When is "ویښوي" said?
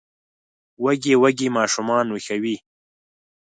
2.09-2.55